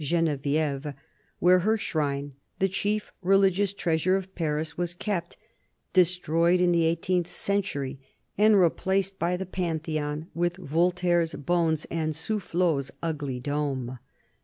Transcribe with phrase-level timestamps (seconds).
[0.03, 0.95] Genevieve,
[1.37, 5.37] where her shrine, the chief religious treasure of Paris, was kept;
[5.93, 7.99] destroyed in the eighteenth century
[8.35, 13.99] and replaced by the Pantheon with Voltaire's bones and Soufflot's ugly dome.